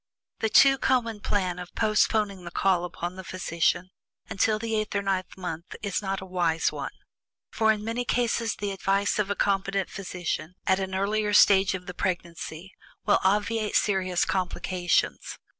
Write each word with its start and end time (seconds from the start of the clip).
The 0.39 0.49
too 0.49 0.79
common 0.79 1.19
plan 1.19 1.59
of 1.59 1.75
postponing 1.75 2.43
the 2.43 2.49
call 2.49 2.85
upon 2.85 3.17
the 3.17 3.23
physician 3.23 3.91
until 4.31 4.57
the 4.57 4.75
eighth 4.75 4.95
or 4.95 5.03
ninth 5.03 5.37
month 5.37 5.75
is 5.83 6.01
not 6.01 6.21
a 6.21 6.25
wise 6.25 6.71
one, 6.71 6.89
for 7.51 7.71
in 7.71 7.83
many 7.83 8.03
cases 8.03 8.55
the 8.55 8.71
advice 8.71 9.19
of 9.19 9.29
a 9.29 9.35
competent 9.35 9.91
physician 9.91 10.55
at 10.65 10.79
an 10.79 10.95
earlier 10.95 11.33
stage 11.33 11.75
of 11.75 11.85
the 11.85 11.93
pregnancy 11.93 12.73
will 13.05 13.19
obviate 13.23 13.75
serious 13.75 14.25
complications. 14.25 15.37